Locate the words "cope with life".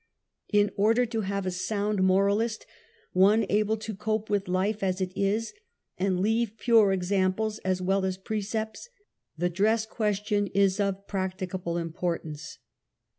3.93-4.81